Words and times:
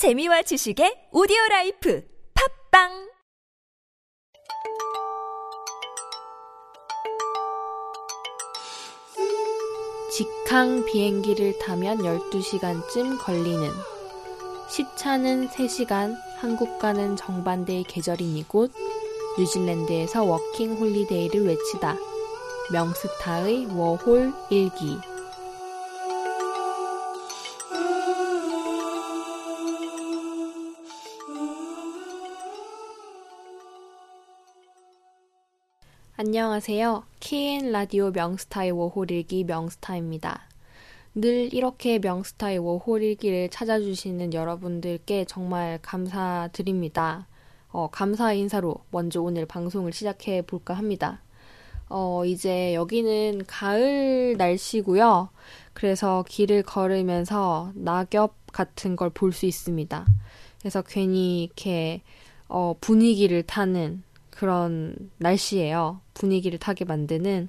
재미와 0.00 0.40
지식의 0.40 1.12
오디오 1.12 1.36
라이프 1.50 2.02
팟빵! 2.32 2.88
직항 10.10 10.86
비행기를 10.86 11.58
타면 11.58 11.98
12시간쯤 11.98 13.22
걸리는. 13.22 13.68
시차는 14.70 15.48
3시간, 15.50 16.16
한국과는 16.38 17.14
정반대의 17.14 17.84
계절인 17.84 18.38
이곳 18.38 18.72
뉴질랜드에서 19.38 20.24
워킹 20.24 20.76
홀리데이를 20.76 21.46
외치다. 21.46 21.98
명스타의 22.72 23.66
워홀 23.76 24.32
일기 24.48 24.96
안녕하세요. 36.22 37.04
KN 37.18 37.72
라디오 37.72 38.10
명스타의 38.10 38.72
워홀 38.72 39.10
일기 39.10 39.42
명스타입니다. 39.42 40.42
늘 41.14 41.54
이렇게 41.54 41.98
명스타의 41.98 42.58
워홀 42.58 43.02
일기를 43.02 43.48
찾아주시는 43.48 44.34
여러분들께 44.34 45.24
정말 45.24 45.78
감사드립니다. 45.80 47.26
어, 47.70 47.88
감사 47.90 48.34
인사로 48.34 48.74
먼저 48.90 49.22
오늘 49.22 49.46
방송을 49.46 49.94
시작해 49.94 50.42
볼까 50.42 50.74
합니다. 50.74 51.22
어, 51.88 52.26
이제 52.26 52.74
여기는 52.74 53.44
가을 53.46 54.34
날씨고요. 54.36 55.30
그래서 55.72 56.22
길을 56.28 56.64
걸으면서 56.64 57.72
낙엽 57.74 58.34
같은 58.52 58.94
걸 58.94 59.08
볼 59.08 59.32
수 59.32 59.46
있습니다. 59.46 60.04
그래서 60.58 60.82
괜히 60.82 61.44
이렇게 61.44 62.02
어, 62.46 62.74
분위기를 62.78 63.42
타는 63.42 64.02
그런 64.30 64.94
날씨예요. 65.18 66.00
분위기를 66.14 66.58
타게 66.58 66.84
만드는. 66.84 67.48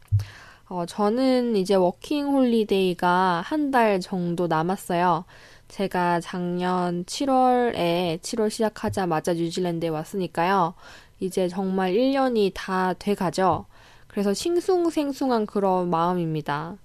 어, 0.70 0.86
저는 0.86 1.56
이제 1.58 1.76
워킹 1.76 2.28
홀리데이가 2.28 3.44
한 3.46 3.72
달 3.72 4.00
정도 4.00 4.48
남았어요. 4.48 5.26
제가 5.68 6.20
작년 6.22 7.06
7월에 7.06 8.20
7월 8.22 8.50
시작하자마자 8.50 9.34
뉴질랜드에 9.34 9.90
왔으니까요. 9.90 10.74
이제 11.20 11.48
정말 11.48 11.94
1년이 11.94 12.52
다 12.54 12.94
돼 13.00 13.16
가죠. 13.16 13.66
그래서 14.08 14.34
싱숭생숭한 14.34 15.46
그런 15.46 15.90
마음입니다. 15.90 16.78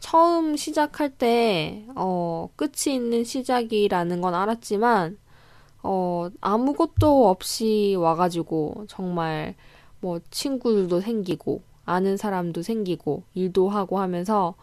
처음 0.00 0.56
시작할 0.56 1.10
때, 1.10 1.84
어, 1.94 2.48
끝이 2.56 2.94
있는 2.94 3.24
시작이라는 3.24 4.20
건 4.20 4.34
알았지만, 4.34 5.18
어, 5.82 6.28
아무것도 6.40 7.28
없이 7.28 7.96
와가지고 7.98 8.86
정말 8.88 9.54
뭐 10.00 10.20
친구들도 10.30 11.00
생기고 11.00 11.62
아는 11.84 12.16
사람도 12.16 12.62
생기고 12.62 13.22
일도 13.34 13.68
하고 13.68 13.98
하면서 13.98 14.54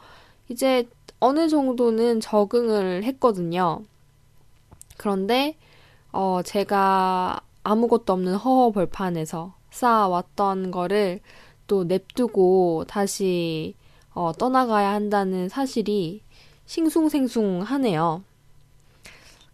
이제 0.47 0.88
어느 1.20 1.50
정도는 1.50 2.20
적응을 2.22 3.03
했거든요. 3.03 3.81
그런데 4.97 5.56
어, 6.12 6.42
제가 6.44 7.42
아무것도 7.64 8.14
없는 8.14 8.36
허허벌판에서 8.36 9.53
쌓아왔던 9.72 10.72
거를 10.72 11.20
또 11.67 11.84
냅두고 11.84 12.86
다시 12.88 13.75
어, 14.14 14.31
떠나가야 14.38 14.92
한다는 14.92 15.50
사실이 15.50 16.22
싱숭생숭하네요. 16.66 18.23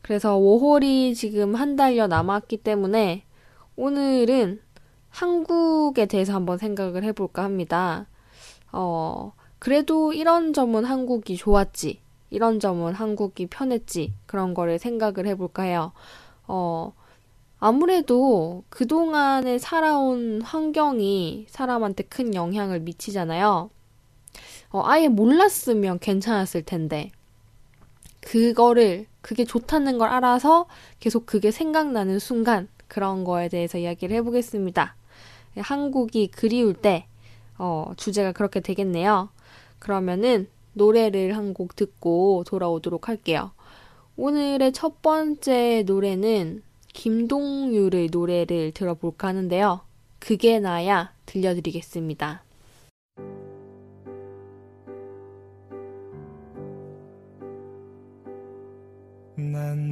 그래서 0.06 0.38
5홀이 0.38 1.16
지금 1.16 1.56
한 1.56 1.75
달여 1.75 2.06
남았기 2.06 2.58
때문에 2.58 3.23
오늘은 3.75 4.62
한국에 5.09 6.06
대해서 6.06 6.36
한번 6.36 6.59
생각을 6.59 7.03
해볼까 7.03 7.44
합니다. 7.44 8.06
어, 8.72 9.34
그래도 9.57 10.13
이런 10.13 10.53
점은 10.53 10.85
한국이 10.85 11.38
좋았지. 11.38 12.02
이런 12.30 12.59
점은 12.59 12.94
한국이 12.94 13.47
편했지. 13.47 14.13
그런 14.28 14.53
거를 14.53 14.78
생각을 14.78 15.25
해볼까 15.25 15.63
해요. 15.63 15.91
어, 16.46 16.94
아무래도 17.57 18.63
그동안에 18.69 19.57
살아온 19.57 20.40
환경이 20.44 21.47
사람한테 21.50 22.03
큰 22.03 22.35
영향을 22.35 22.80
미치잖아요. 22.81 23.72
어, 24.69 24.81
아예 24.85 25.07
몰랐으면 25.07 25.97
괜찮았을 25.97 26.62
텐데. 26.62 27.09
그거를 28.22 29.07
그게 29.25 29.44
좋다는 29.44 29.97
걸 29.97 30.09
알아서 30.09 30.68
계속 31.00 31.25
그게 31.25 31.50
생각나는 31.50 32.19
순간 32.19 32.68
그런 32.88 33.24
거에 33.24 33.50
대해서 33.50 33.80
이야기를 33.80 34.16
해보겠습니다. 34.18 34.96
한국이 35.58 36.28
그리울 36.28 36.75
때 36.75 37.08
어, 37.58 37.91
주제가 37.97 38.34
그렇게 38.34 38.59
되겠네요. 38.59 39.30
그러면은 39.80 40.47
노래를 40.74 41.36
한 41.36 41.53
곡 41.53 41.75
듣고 41.75 42.44
돌아오도록 42.46 43.09
할게요. 43.09 43.50
오늘의 44.16 44.74
첫 44.74 45.02
번째 45.02 45.84
노래는 45.88 46.62
김동률의 46.94 48.09
노래를 48.12 48.74
들어볼까 48.74 49.30
하는데요. 49.30 49.81
그게 50.19 50.59
나야 50.59 51.12
들려드리겠습니다. 51.25 52.44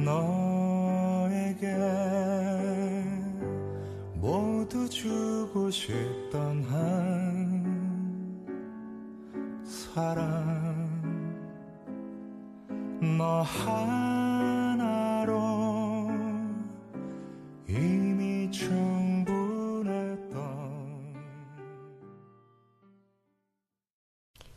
너에게 0.04 1.66
모두 4.14 4.88
주고 4.88 5.70
싶던 5.70 6.62
한 6.64 7.64
사랑 9.64 10.44
너 13.16 13.40
하나로 13.42 13.74
이미 17.66 18.50
충분했던 18.50 20.34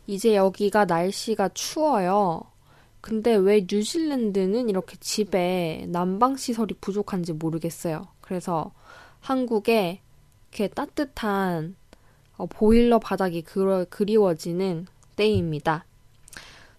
이제 0.07 0.35
여기가 0.35 0.85
날씨가 0.85 1.49
추워요. 1.49 2.56
근데 3.07 3.37
왜 3.37 3.61
뉴질랜드는 3.61 4.67
이렇게 4.67 4.97
집에 4.99 5.85
난방 5.87 6.35
시설이 6.35 6.75
부족한지 6.81 7.31
모르겠어요. 7.31 8.05
그래서 8.19 8.73
한국에 9.21 10.01
이렇게 10.49 10.67
따뜻한 10.67 11.77
어, 12.35 12.47
보일러 12.47 12.99
바닥이 12.99 13.43
그리워지는 13.89 14.87
때입니다. 15.15 15.85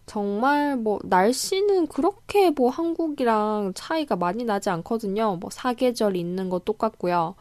정말 0.04 0.76
뭐 0.76 0.98
날씨는 1.02 1.86
그렇게 1.86 2.50
뭐 2.50 2.68
한국이랑 2.68 3.72
차이가 3.74 4.14
많이 4.14 4.44
나지 4.44 4.68
않거든요. 4.68 5.36
뭐 5.36 5.48
사계절 5.50 6.14
있는 6.14 6.50
거 6.50 6.58
똑같고요. 6.58 7.36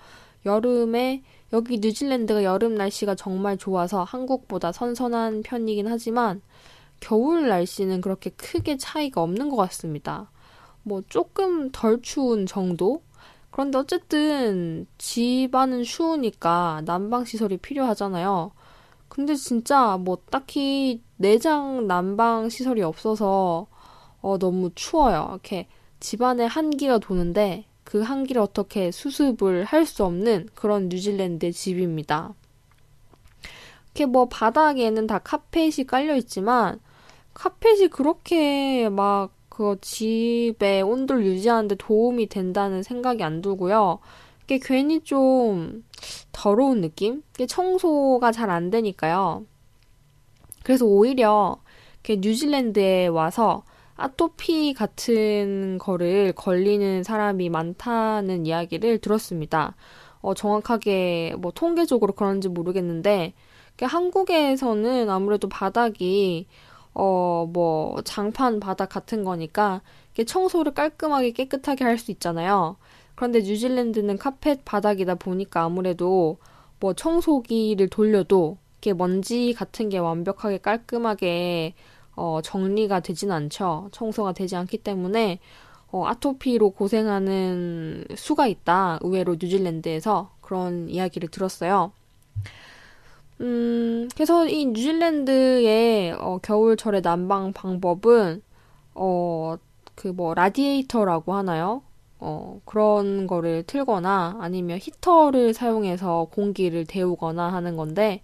여름에 0.46 1.24
여기 1.52 1.80
뉴질랜드가 1.80 2.46
여름 2.46 2.75
날씨가 2.75 3.16
정말 3.16 3.58
좋아서 3.58 4.06
한국보다 4.06 4.72
선선한 4.72 5.44
편이긴 5.44 5.88
하지만 5.88 6.42
겨울 7.00 7.47
날씨는 7.47 8.02
그렇게 8.02 8.30
크게 8.31 8.78
차이가 8.78 9.22
없는 9.22 9.50
것 9.50 9.56
같습니다. 9.58 10.30
뭐 10.84 11.02
조금 11.09 11.72
덜 11.72 12.02
추운 12.02 12.46
정도? 12.46 13.02
그런데 13.52 13.78
어쨌든 13.78 14.85
집안은 14.97 15.84
추우니까 15.84 16.84
난방시설이 16.86 17.57
필요하잖아요. 17.57 18.52
근데 19.09 19.36
진짜 19.36 19.97
뭐 19.97 20.18
딱히 20.30 21.02
내장 21.18 21.88
난방시설이 21.88 22.81
없어서 22.84 23.68
어, 24.22 24.38
너무 24.38 24.72
추워요. 24.75 25.28
이렇게 25.31 25.68
집안에 26.00 26.46
한기가 26.46 27.00
도는데 27.00 27.66
그 27.84 28.02
한기를 28.02 28.42
어떻게 28.42 28.92
수습을 28.92 29.63
할 29.63 29.86
수 29.86 30.04
없는 30.06 30.50
그런 30.54 30.89
뉴질랜드의 30.89 31.54
집입니다. 31.54 32.33
이렇게 33.86 34.06
뭐 34.06 34.27
바닥에는 34.27 35.07
다 35.07 35.19
카펫이 35.19 35.88
깔려 35.88 36.16
있지만 36.18 36.80
카펫이 37.38 37.88
그렇게 37.89 38.89
막 38.89 39.38
그 39.57 39.75
집의 39.81 40.84
온도를 40.84 41.25
유지하는데 41.25 41.78
도움이 41.80 42.28
된다는 42.28 42.84
생각이 42.84 43.24
안 43.24 43.42
들고요. 43.42 43.98
이게 44.44 44.60
괜히 44.62 45.01
좀 45.01 45.84
더러운 46.31 46.81
느낌? 46.81 47.24
청소가 47.48 48.31
잘 48.31 48.51
안 48.51 48.69
되니까요. 48.69 49.45
그래서 50.63 50.86
오히려 50.86 51.57
뉴질랜드에 52.07 53.07
와서 53.07 53.63
아토피 53.95 54.75
같은 54.75 55.80
거를 55.80 56.33
걸리는 56.33 57.01
사람이 57.01 57.50
많다는 57.50 58.45
이야기를 58.45 59.00
들었습니다. 59.00 59.75
어, 60.22 60.36
정확하게 60.36 61.33
뭐 61.40 61.51
통계적으로 61.51 62.13
그런지 62.13 62.48
모르겠는데 62.48 63.33
한국에서는 63.81 65.10
아무래도 65.10 65.50
바닥이 65.50 66.45
어, 66.99 67.47
뭐, 67.51 68.01
장판 68.03 68.59
바닥 68.59 68.89
같은 68.89 69.23
거니까, 69.23 69.81
청소를 70.25 70.73
깔끔하게 70.73 71.31
깨끗하게 71.31 71.83
할 71.83 71.97
수 71.99 72.11
있잖아요. 72.11 72.77
그런데 73.15 73.39
뉴질랜드는 73.41 74.17
카펫 74.17 74.65
바닥이다 74.65 75.15
보니까 75.15 75.63
아무래도 75.63 76.38
뭐 76.79 76.94
청소기를 76.94 77.89
돌려도 77.89 78.57
이렇게 78.75 78.94
먼지 78.94 79.53
같은 79.53 79.89
게 79.89 79.97
완벽하게 79.97 80.59
깔끔하게 80.59 81.73
어, 82.15 82.41
정리가 82.44 82.99
되진 83.01 83.31
않죠. 83.31 83.89
청소가 83.91 84.33
되지 84.33 84.55
않기 84.55 84.79
때문에 84.79 85.39
어, 85.91 86.05
아토피로 86.07 86.71
고생하는 86.71 88.05
수가 88.15 88.47
있다. 88.47 88.99
의외로 89.01 89.33
뉴질랜드에서 89.39 90.31
그런 90.41 90.89
이야기를 90.89 91.29
들었어요. 91.29 91.91
음, 93.42 94.10
그래서 94.16 94.48
이 94.48 94.66
뉴질랜드의 94.66 96.13
어, 96.13 96.39
겨울철의 96.42 97.01
난방 97.04 97.54
방법은 97.54 98.42
어, 98.95 99.57
그 99.95 100.10
뭐 100.13 100.34
라디에이터라고 100.36 101.34
하나요? 101.36 101.84
어, 102.19 102.62
그런 102.66 103.28
거를 103.28 103.63
틀거나 103.63 104.38
아니면 104.42 104.80
히터를 104.81 105.54
사용해서 105.54 106.28
공기를 106.34 106.86
데우거나 106.86 107.54
하는 107.54 107.78
건데 107.78 108.22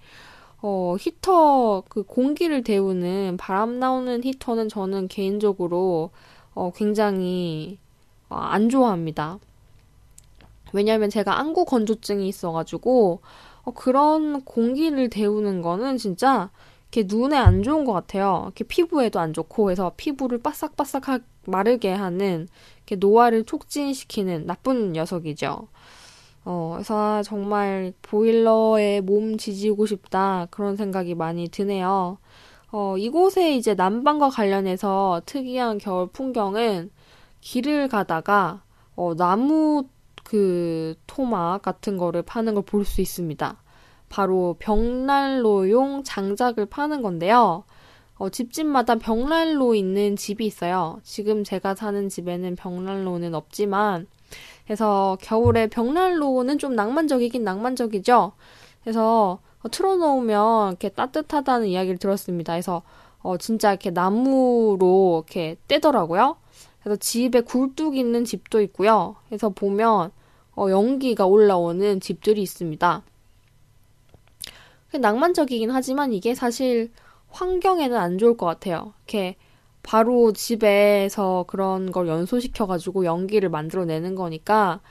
어, 0.62 0.96
히터 1.00 1.84
그 1.90 2.04
공기를 2.04 2.64
데우는 2.64 3.38
바람 3.38 3.80
나오는 3.80 4.24
히터는 4.24 4.70
저는 4.70 5.08
개인적으로 5.10 6.12
어, 6.56 6.72
굉장히 6.76 7.80
어, 8.30 8.36
안 8.38 8.70
좋아합니다. 8.70 9.40
왜냐하면 10.74 11.10
제가 11.10 11.40
안구 11.40 11.66
건조증이 11.66 12.28
있어가지고 12.28 13.22
어, 13.64 13.72
그런 13.72 14.44
공기를 14.44 15.10
데우는 15.10 15.62
거는 15.62 15.98
진짜 15.98 16.50
이렇게 16.92 17.14
눈에 17.14 17.38
안 17.38 17.64
좋은 17.64 17.86
것 17.86 17.94
같아요. 17.94 18.44
이렇게 18.46 18.64
피부에도 18.64 19.20
안 19.20 19.34
좋고 19.34 19.72
해서 19.72 19.94
피부를 19.98 20.40
바싹바싹 20.40 21.22
마르게 21.46 21.92
하는 21.92 22.48
이렇게 22.78 22.96
노화를 22.96 23.46
촉진시키는 23.46 24.46
나쁜 24.46 24.94
녀석이죠. 24.94 25.68
어, 26.46 26.72
그래서 26.76 27.24
정말 27.24 27.94
보일러에 28.02 29.02
몸 29.02 29.38
지지고 29.38 29.86
싶다 29.86 30.48
그런 30.52 30.76
생각이 30.76 31.16
많이 31.16 31.48
드네요. 31.48 32.18
어, 32.72 32.98
이곳에 32.98 33.56
이제 33.56 33.76
난방과 33.76 34.30
관련해서 34.30 35.22
특이한 35.26 35.78
겨울 35.78 36.08
풍경은 36.08 36.92
길을 37.42 37.88
가다가 37.88 38.64
어, 38.96 39.16
나무 39.16 39.86
그 40.24 40.96
토막 41.08 41.62
같은 41.62 41.98
거를 41.98 42.22
파는 42.24 42.56
걸 42.56 42.64
볼 42.64 42.86
수 42.86 43.02
있습니다. 43.02 43.58
바로 44.10 44.56
벽난로용 44.60 46.04
장작을 46.04 46.66
파는 46.68 47.02
건데요. 47.02 47.64
어, 48.16 48.30
집집마다 48.30 48.96
벽난로 48.96 49.74
있는 49.76 50.16
집이 50.16 50.46
있어요. 50.46 51.00
지금 51.04 51.44
제가 51.44 51.76
사는 51.76 52.10
집에는 52.10 52.56
벽난로는 52.56 53.34
없지만, 53.36 54.08
그래서 54.66 55.18
겨울에 55.22 55.68
벽난로는 55.68 56.58
좀 56.60 56.76
낭만적이긴 56.76 57.44
낭만적이죠. 57.44 58.34
그래서 58.84 59.40
어, 59.64 59.70
틀어놓으면 59.70 60.70
이렇게 60.72 60.90
따뜻하다는 60.90 61.68
이야기를 61.68 61.98
들었습니다. 61.98 62.54
그래서 62.54 62.84
어, 63.22 63.38
진짜 63.38 63.72
이렇게 63.72 63.90
나무로 63.92 65.24
이렇게 65.26 65.58
떼더라고요. 65.68 66.38
그래서 66.84 66.98
집에 67.00 67.42
굴뚝 67.42 67.96
있는 67.96 68.26
집도 68.26 68.62
있고요. 68.62 69.16
그래서 69.28 69.50
보면 69.50 70.12
어, 70.56 70.70
연기가 70.70 71.26
올라오는 71.26 72.00
집들이 72.00 72.42
있습니다. 72.42 73.04
낭만적이긴 75.00 75.72
하지만 75.72 76.14
이게 76.14 76.36
사실 76.36 76.92
환경에는 77.30 77.98
안 77.98 78.18
좋을 78.18 78.38
것 78.38 78.46
같아요. 78.46 78.94
이렇게 79.00 79.36
바로 79.82 80.32
집에서 80.34 81.46
그런 81.48 81.92
걸 81.92 82.08
연소시켜가지고 82.08 83.06
연기를 83.06 83.50
만들어내는 83.50 84.16
거니까, 84.16 84.82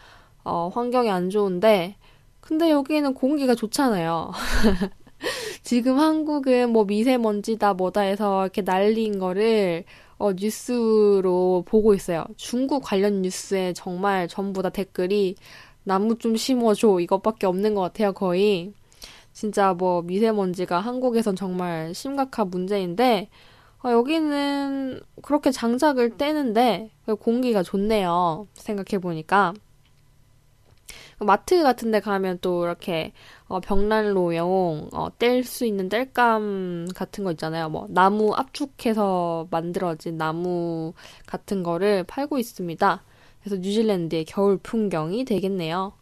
어, 0.44 0.70
환경이 0.74 1.08
안 1.08 1.30
좋은데, 1.30 1.96
근데 2.40 2.70
여기는 2.70 3.14
공기가 3.14 3.54
좋잖아요. 3.54 4.32
지금 5.62 5.98
한국은 5.98 6.70
뭐 6.70 6.84
미세먼지다 6.84 7.74
뭐다 7.74 8.00
해서 8.00 8.42
이렇게 8.42 8.62
날린 8.62 9.20
거를 9.20 9.84
어, 10.22 10.32
뉴스로 10.34 11.64
보고 11.66 11.94
있어요. 11.94 12.24
중국 12.36 12.84
관련 12.84 13.22
뉴스에 13.22 13.72
정말 13.72 14.28
전부 14.28 14.62
다 14.62 14.68
댓글이 14.68 15.34
나무 15.82 16.16
좀 16.16 16.36
심어줘 16.36 17.00
이것밖에 17.00 17.48
없는 17.48 17.74
것 17.74 17.80
같아요 17.80 18.12
거의. 18.12 18.72
진짜 19.32 19.74
뭐 19.74 20.02
미세먼지가 20.02 20.78
한국에선 20.78 21.34
정말 21.34 21.92
심각한 21.92 22.50
문제인데 22.50 23.30
어, 23.84 23.90
여기는 23.90 25.00
그렇게 25.22 25.50
장작을 25.50 26.16
떼는데 26.16 26.92
공기가 27.18 27.64
좋네요. 27.64 28.46
생각해 28.54 29.00
보니까. 29.00 29.54
마트 31.18 31.62
같은 31.62 31.90
데 31.90 32.00
가면 32.00 32.38
또 32.40 32.64
이렇게 32.64 33.12
어, 33.46 33.60
벽난로용 33.60 34.90
어, 34.92 35.08
뗄 35.18 35.44
수 35.44 35.64
있는 35.66 35.88
뗄감 35.88 36.88
같은 36.94 37.24
거 37.24 37.30
있잖아요. 37.32 37.68
뭐 37.68 37.86
나무 37.90 38.32
압축해서 38.34 39.48
만들어진 39.50 40.18
나무 40.18 40.92
같은 41.26 41.62
거를 41.62 42.04
팔고 42.04 42.38
있습니다. 42.38 43.02
그래서 43.40 43.56
뉴질랜드의 43.56 44.24
겨울 44.24 44.58
풍경이 44.58 45.24
되겠네요. 45.24 45.92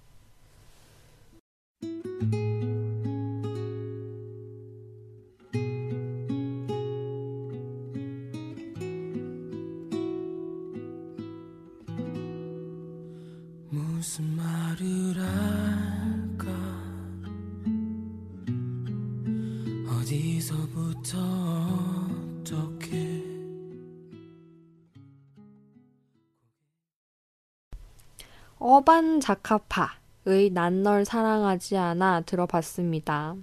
어반 28.72 29.19
자카파의 29.19 30.50
난 30.52 30.84
널 30.84 31.05
사랑하지 31.05 31.76
않아 31.76 32.20
들어봤습니다. 32.20 33.34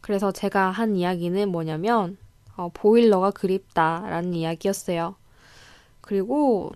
그래서 0.00 0.30
제가 0.30 0.70
한 0.70 0.94
이야기는 0.94 1.48
뭐냐면 1.48 2.16
어, 2.56 2.70
보일러가 2.72 3.32
그립다라는 3.32 4.34
이야기였어요. 4.34 5.16
그리고 6.00 6.70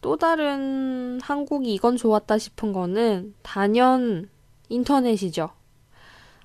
또 0.00 0.16
다른 0.16 1.20
한국이 1.20 1.74
이건 1.74 1.98
좋았다 1.98 2.38
싶은 2.38 2.72
거는 2.72 3.34
단연 3.42 4.30
인터넷이죠. 4.70 5.50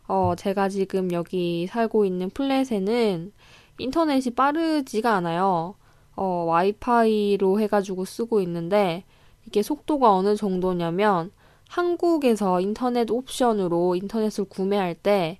어, 0.09 0.33
제가 0.37 0.67
지금 0.67 1.13
여기 1.13 1.67
살고 1.67 2.03
있는 2.03 2.29
플랫에는 2.31 3.31
인터넷이 3.77 4.35
빠르지가 4.35 5.15
않아요. 5.15 5.75
어, 6.17 6.25
와이파이로 6.25 7.61
해가지고 7.61 8.03
쓰고 8.03 8.41
있는데 8.41 9.05
이게 9.47 9.63
속도가 9.63 10.13
어느 10.13 10.35
정도냐면 10.35 11.31
한국에서 11.69 12.61
인터넷 12.61 13.09
옵션으로 13.09 13.95
인터넷을 13.95 14.45
구매할 14.45 14.93
때 14.93 15.39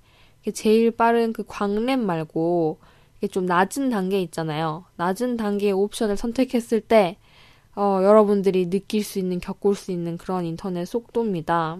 제일 0.53 0.91
빠른 0.91 1.33
그 1.33 1.43
광램 1.45 2.05
말고 2.05 2.79
이게 3.17 3.27
좀 3.27 3.45
낮은 3.45 3.89
단계 3.89 4.21
있잖아요. 4.21 4.85
낮은 4.95 5.37
단계의 5.37 5.73
옵션을 5.73 6.15
선택했을 6.15 6.81
때 6.81 7.17
어, 7.75 7.99
여러분들이 8.01 8.69
느낄 8.69 9.03
수 9.03 9.19
있는, 9.19 9.39
겪을 9.39 9.75
수 9.75 9.91
있는 9.91 10.17
그런 10.17 10.45
인터넷 10.45 10.85
속도입니다. 10.85 11.77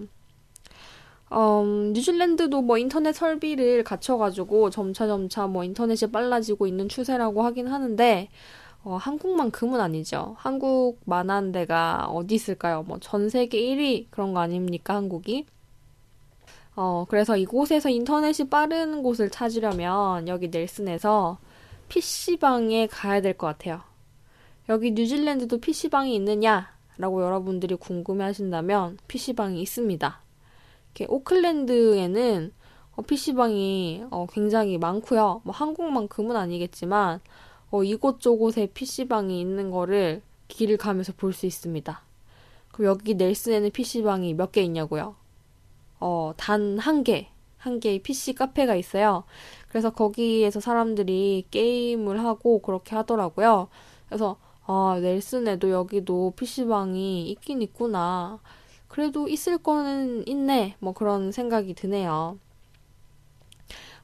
음, 1.32 1.92
뉴질랜드도 1.92 2.62
뭐 2.62 2.78
인터넷 2.78 3.12
설비를 3.14 3.82
갖춰가지고 3.84 4.70
점차점차 4.70 5.48
뭐 5.48 5.64
인터넷이 5.64 6.10
빨라지고 6.12 6.66
있는 6.66 6.88
추세라고 6.88 7.42
하긴 7.42 7.66
하는데, 7.66 8.28
어, 8.88 8.96
한국만큼은 8.96 9.80
아니죠. 9.80 10.34
한국 10.38 10.98
만한 11.04 11.52
데가 11.52 12.06
어디 12.06 12.34
있을까요? 12.36 12.82
뭐 12.84 12.98
전 13.00 13.28
세계 13.28 13.60
1위 13.60 14.06
그런 14.10 14.32
거 14.32 14.40
아닙니까, 14.40 14.94
한국이? 14.94 15.44
어, 16.74 17.04
그래서 17.08 17.36
이곳에서 17.36 17.90
인터넷이 17.90 18.48
빠른 18.48 19.02
곳을 19.02 19.30
찾으려면 19.30 20.26
여기 20.28 20.48
넬슨에서 20.48 21.38
PC방에 21.88 22.86
가야 22.86 23.20
될 23.20 23.34
것 23.36 23.46
같아요. 23.48 23.80
여기 24.68 24.92
뉴질랜드도 24.92 25.58
PC방이 25.60 26.14
있느냐? 26.14 26.70
라고 26.98 27.22
여러분들이 27.22 27.74
궁금해 27.76 28.24
하신다면 28.24 28.98
PC방이 29.08 29.60
있습니다. 29.62 30.20
오클랜드에는 31.08 32.52
어, 32.96 33.02
PC방이 33.02 34.04
어, 34.10 34.26
굉장히 34.32 34.78
많고요. 34.78 35.42
뭐 35.44 35.54
한국만큼은 35.54 36.36
아니겠지만 36.36 37.20
어, 37.70 37.82
이곳저곳에 37.84 38.66
PC방이 38.74 39.40
있는 39.40 39.70
거를 39.70 40.22
길을 40.48 40.76
가면서 40.78 41.12
볼 41.16 41.32
수 41.32 41.46
있습니다. 41.46 42.00
그럼 42.72 42.86
여기 42.90 43.14
넬슨에는 43.14 43.70
PC방이 43.70 44.34
몇 44.34 44.52
개 44.52 44.62
있냐고요? 44.62 45.16
어, 46.00 46.32
단 46.36 46.78
한 46.78 47.04
개, 47.04 47.28
한 47.58 47.80
개의 47.80 48.00
PC 48.00 48.34
카페가 48.34 48.74
있어요. 48.76 49.24
그래서 49.68 49.90
거기에서 49.90 50.60
사람들이 50.60 51.46
게임을 51.50 52.24
하고 52.24 52.60
그렇게 52.62 52.94
하더라고요. 52.96 53.68
그래서 54.08 54.36
아, 54.66 54.98
넬슨에도 55.02 55.70
여기도 55.70 56.32
PC방이 56.36 57.28
있긴 57.30 57.62
있구나. 57.62 58.38
그래도 58.88 59.28
있을 59.28 59.58
거는 59.58 60.26
있네. 60.28 60.76
뭐 60.78 60.92
그런 60.94 61.32
생각이 61.32 61.74
드네요. 61.74 62.38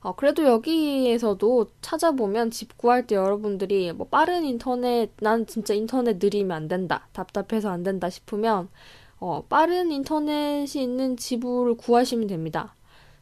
어, 0.04 0.14
그래도 0.14 0.44
여기에서도 0.44 1.66
찾아보면 1.80 2.50
집 2.50 2.76
구할 2.76 3.06
때 3.06 3.14
여러분들이 3.16 3.90
뭐 3.94 4.06
빠른 4.06 4.44
인터넷, 4.44 5.11
난 5.18 5.46
진짜 5.46 5.73
인터넷 5.73 6.18
느리면 6.23 6.54
안 6.54 6.68
된다. 6.68 7.08
답답해서 7.14 7.70
안 7.70 7.82
된다 7.82 8.11
싶으면, 8.11 8.68
어, 9.18 9.44
빠른 9.49 9.90
인터넷이 9.90 10.82
있는 10.82 11.16
집을 11.16 11.76
구하시면 11.78 12.26
됩니다. 12.26 12.75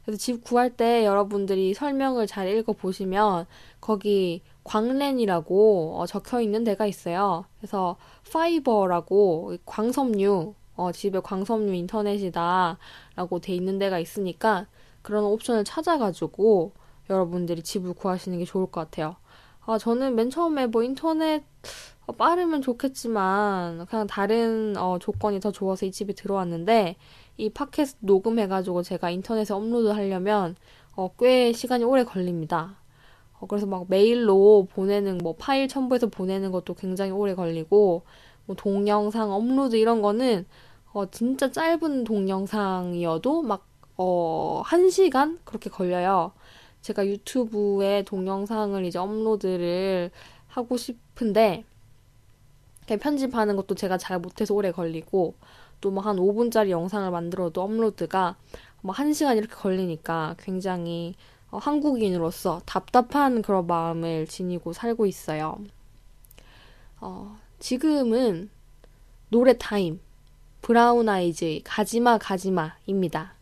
그래서 0.04 0.18
집 0.18 0.42
구할 0.42 0.70
때 0.70 1.04
여러분들이 1.04 1.72
설명을 1.72 2.26
잘 2.26 2.48
읽어보시면, 2.48 3.46
거기 3.80 4.42
광랜이라고 4.64 6.00
어, 6.00 6.06
적혀 6.06 6.40
있는 6.40 6.64
데가 6.64 6.86
있어요. 6.86 7.44
그래서 7.58 7.96
파이버라고 8.32 9.56
광섬유, 9.66 10.54
어, 10.74 10.90
집에 10.90 11.20
광섬유 11.20 11.74
인터넷이다. 11.74 12.78
라고 13.14 13.38
돼 13.38 13.54
있는 13.54 13.78
데가 13.78 14.00
있으니까, 14.00 14.66
그런 15.02 15.24
옵션을 15.24 15.64
찾아가지고 15.64 16.72
여러분들이 17.10 17.62
집을 17.62 17.94
구하시는 17.94 18.38
게 18.38 18.44
좋을 18.44 18.66
것 18.66 18.80
같아요. 18.80 19.16
아, 19.64 19.78
저는 19.78 20.14
맨 20.14 20.30
처음에 20.30 20.66
뭐 20.66 20.82
인터넷 20.82 21.44
어, 22.06 22.12
빠르면 22.12 22.62
좋겠지만 22.62 23.86
그냥 23.86 24.06
다른 24.06 24.76
어, 24.76 24.98
조건이 24.98 25.38
더 25.38 25.52
좋아서 25.52 25.86
이 25.86 25.92
집에 25.92 26.12
들어왔는데 26.12 26.96
이 27.36 27.50
팟캐스트 27.50 27.98
녹음해가지고 28.00 28.82
제가 28.82 29.10
인터넷에 29.10 29.54
업로드 29.54 29.88
하려면 29.88 30.56
어, 30.96 31.10
꽤 31.18 31.52
시간이 31.52 31.84
오래 31.84 32.04
걸립니다. 32.04 32.76
어, 33.38 33.46
그래서 33.46 33.66
막 33.66 33.86
메일로 33.88 34.68
보내는 34.72 35.18
뭐 35.18 35.36
파일 35.38 35.68
첨부해서 35.68 36.08
보내는 36.08 36.50
것도 36.50 36.74
굉장히 36.74 37.12
오래 37.12 37.34
걸리고 37.34 38.02
뭐 38.46 38.56
동영상 38.56 39.30
업로드 39.32 39.76
이런 39.76 40.02
거는 40.02 40.46
어, 40.92 41.06
진짜 41.10 41.50
짧은 41.50 42.04
동영상이어도 42.04 43.42
막 43.42 43.66
어, 43.96 44.62
1시간? 44.66 45.38
그렇게 45.44 45.70
걸려요. 45.70 46.32
제가 46.82 47.06
유튜브에 47.06 48.02
동영상을 48.04 48.84
이제 48.84 48.98
업로드를 48.98 50.10
하고 50.48 50.76
싶은데, 50.76 51.64
편집하는 53.00 53.56
것도 53.56 53.74
제가 53.74 53.96
잘 53.98 54.18
못해서 54.18 54.54
오래 54.54 54.70
걸리고, 54.72 55.34
또 55.82 55.90
뭐 55.90 56.00
한 56.00 56.16
5분짜리 56.16 56.70
영상을 56.70 57.10
만들어도 57.10 57.60
업로드가 57.60 58.36
뭐 58.80 58.94
1시간 58.94 59.36
이렇게 59.36 59.54
걸리니까 59.54 60.36
굉장히 60.38 61.14
어, 61.50 61.58
한국인으로서 61.58 62.62
답답한 62.64 63.42
그런 63.42 63.66
마음을 63.66 64.26
지니고 64.26 64.72
살고 64.72 65.06
있어요. 65.06 65.58
어, 67.00 67.36
지금은 67.58 68.48
노래 69.28 69.58
타임, 69.58 70.00
브라운 70.62 71.08
아이즈의 71.08 71.62
가지마 71.64 72.18
가지마입니다. 72.18 73.34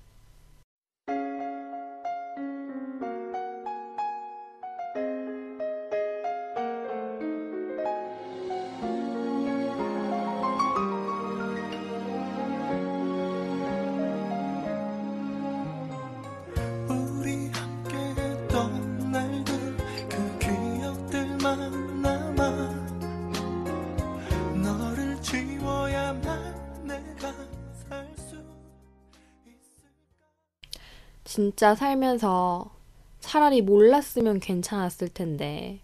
진짜 31.30 31.76
살면서 31.76 32.72
차라리 33.20 33.62
몰랐으면 33.62 34.40
괜찮았을 34.40 35.10
텐데, 35.10 35.78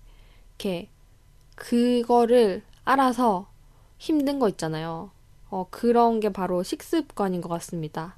이렇게, 0.48 0.88
그거를 1.54 2.64
알아서 2.84 3.46
힘든 3.96 4.40
거 4.40 4.48
있잖아요. 4.48 5.12
어, 5.48 5.68
그런 5.70 6.18
게 6.18 6.30
바로 6.32 6.64
식습관인 6.64 7.42
것 7.42 7.48
같습니다. 7.48 8.16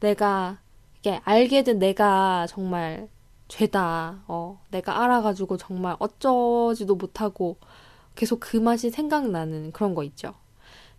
내가, 0.00 0.58
이게 0.98 1.20
알게 1.22 1.62
된 1.62 1.78
내가 1.78 2.48
정말 2.48 3.08
죄다. 3.46 4.24
어, 4.26 4.60
내가 4.72 5.04
알아가지고 5.04 5.58
정말 5.58 5.94
어쩌지도 6.00 6.96
못하고 6.96 7.58
계속 8.16 8.40
그 8.40 8.56
맛이 8.56 8.90
생각나는 8.90 9.70
그런 9.70 9.94
거 9.94 10.02
있죠. 10.02 10.34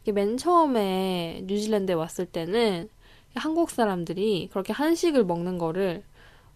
이게 0.02 0.14
맨 0.14 0.38
처음에 0.38 1.44
뉴질랜드에 1.46 1.94
왔을 1.94 2.26
때는 2.26 2.90
한국 3.38 3.70
사람들이 3.72 4.50
그렇게 4.52 4.74
한식을 4.74 5.26
먹는 5.26 5.58
거를 5.58 6.04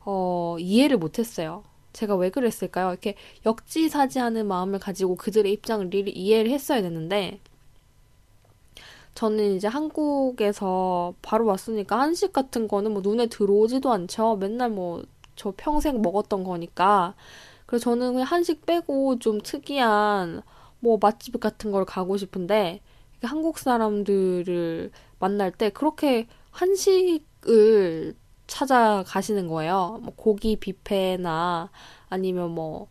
어, 0.05 0.57
이해를 0.59 0.97
못했어요. 0.97 1.63
제가 1.93 2.15
왜 2.15 2.29
그랬을까요? 2.29 2.89
이렇게 2.89 3.15
역지사지하는 3.45 4.47
마음을 4.47 4.79
가지고 4.79 5.15
그들의 5.15 5.51
입장을 5.51 5.89
이해를 5.93 6.51
했어야 6.51 6.81
되는데 6.81 7.39
저는 9.13 9.55
이제 9.57 9.67
한국에서 9.67 11.13
바로 11.21 11.45
왔으니까 11.45 11.99
한식 11.99 12.31
같은 12.33 12.67
거는 12.67 12.93
뭐 12.93 13.01
눈에 13.01 13.27
들어오지도 13.27 13.91
않죠. 13.91 14.37
맨날 14.37 14.69
뭐 14.69 15.03
저 15.41 15.53
평생 15.57 16.01
먹었던 16.01 16.43
거니까. 16.43 17.15
그래서 17.65 17.85
저는 17.85 18.13
그냥 18.13 18.27
한식 18.27 18.65
빼고 18.65 19.17
좀 19.19 19.41
특이한 19.41 20.43
뭐 20.79 20.99
맛집 21.01 21.39
같은 21.39 21.71
걸 21.71 21.83
가고 21.85 22.17
싶은데 22.17 22.81
한국 23.23 23.57
사람들을 23.57 24.91
만날 25.19 25.51
때 25.51 25.69
그렇게 25.69 26.27
한식을 26.51 28.15
찾아가시는 28.47 29.47
거예요. 29.47 29.99
뭐 30.03 30.13
고기 30.15 30.55
뷔페나 30.57 31.69
아니면 32.09 32.51
뭐, 32.51 32.87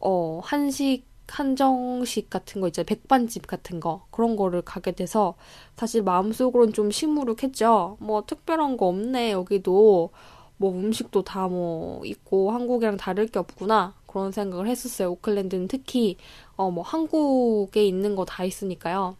어, 0.00 0.40
한식, 0.44 1.06
한정식 1.28 2.30
같은 2.30 2.60
거 2.60 2.68
있잖아요. 2.68 2.86
백반집 2.86 3.46
같은 3.46 3.80
거. 3.80 4.06
그런 4.10 4.36
거를 4.36 4.62
가게 4.62 4.92
돼서 4.92 5.34
사실 5.76 6.02
마음속으로는 6.02 6.72
좀 6.72 6.90
시무룩했죠. 6.90 7.98
뭐 8.00 8.24
특별한 8.26 8.76
거 8.76 8.86
없네, 8.88 9.32
여기도. 9.32 10.10
뭐 10.58 10.72
음식도 10.72 11.22
다 11.24 11.48
뭐 11.48 12.04
있고 12.04 12.50
한국이랑 12.52 12.96
다를 12.96 13.26
게 13.28 13.38
없구나. 13.38 13.94
그런 14.06 14.32
생각을 14.32 14.66
했었어요. 14.68 15.12
오클랜드는 15.12 15.68
특히, 15.68 16.16
어, 16.56 16.70
뭐 16.70 16.82
한국에 16.84 17.86
있는 17.86 18.16
거 18.16 18.24
다 18.24 18.44
있으니까요. 18.44 19.16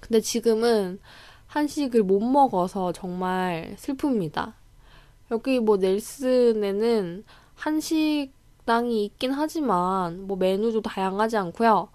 근데 0.00 0.20
지금은 0.20 1.00
한식을 1.46 2.02
못 2.02 2.20
먹어서 2.20 2.92
정말 2.92 3.76
슬픕니다. 3.78 4.54
여기 5.30 5.60
뭐 5.60 5.76
넬슨에는 5.76 7.24
한식당이 7.54 9.04
있긴 9.04 9.32
하지만 9.32 10.26
뭐 10.26 10.36
메뉴도 10.36 10.82
다양하지 10.82 11.36
않고요. 11.36 11.88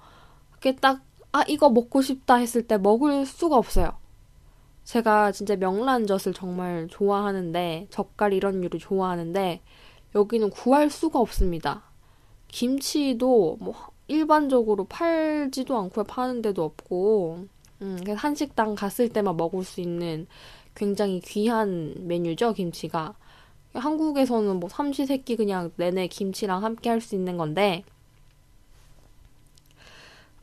이렇게 0.52 0.76
딱, 0.76 1.02
아, 1.32 1.44
이거 1.48 1.70
먹고 1.70 2.02
싶다 2.02 2.36
했을 2.36 2.68
때 2.68 2.78
먹을 2.78 3.26
수가 3.26 3.56
없어요. 3.56 3.92
제가 4.84 5.32
진짜 5.32 5.56
명란젓을 5.56 6.34
정말 6.34 6.88
좋아하는데, 6.90 7.88
젓갈 7.90 8.34
이런 8.34 8.62
류를 8.62 8.80
좋아하는데, 8.80 9.62
여기는 10.16 10.50
구할 10.50 10.90
수가 10.90 11.20
없습니다. 11.20 11.84
김치도 12.50 13.58
뭐 13.62 13.74
일반적으로 14.08 14.86
팔지도 14.86 15.78
않고 15.78 16.04
파는 16.04 16.42
데도 16.42 16.64
없고, 16.64 17.46
음, 17.82 17.98
한식당 18.16 18.76
갔을 18.76 19.10
때만 19.10 19.36
먹을 19.38 19.64
수 19.64 19.82
있는 19.82 20.28
굉장히 20.76 21.20
귀한 21.22 21.96
메뉴죠, 22.08 22.54
김치가. 22.54 23.16
한국에서는 23.74 24.60
뭐 24.60 24.70
삼시세끼 24.70 25.36
그냥 25.38 25.72
내내 25.78 26.08
김치랑 26.08 26.64
함께 26.64 26.90
할 26.90 27.02
수 27.02 27.16
있는 27.16 27.38
건데, 27.38 27.84